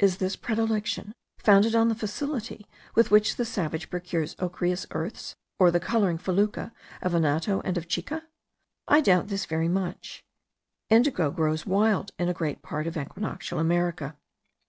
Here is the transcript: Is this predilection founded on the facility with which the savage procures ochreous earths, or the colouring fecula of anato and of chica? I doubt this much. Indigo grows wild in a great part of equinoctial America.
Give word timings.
Is 0.00 0.16
this 0.16 0.34
predilection 0.34 1.14
founded 1.38 1.76
on 1.76 1.88
the 1.88 1.94
facility 1.94 2.66
with 2.96 3.12
which 3.12 3.36
the 3.36 3.44
savage 3.44 3.88
procures 3.88 4.34
ochreous 4.40 4.84
earths, 4.90 5.36
or 5.60 5.70
the 5.70 5.78
colouring 5.78 6.18
fecula 6.18 6.72
of 7.00 7.12
anato 7.12 7.62
and 7.64 7.78
of 7.78 7.86
chica? 7.86 8.24
I 8.88 9.00
doubt 9.00 9.28
this 9.28 9.48
much. 9.48 10.24
Indigo 10.88 11.30
grows 11.30 11.66
wild 11.66 12.10
in 12.18 12.28
a 12.28 12.34
great 12.34 12.62
part 12.62 12.88
of 12.88 12.96
equinoctial 12.96 13.60
America. 13.60 14.16